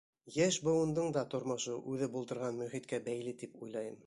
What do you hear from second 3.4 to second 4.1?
тип уйлайым.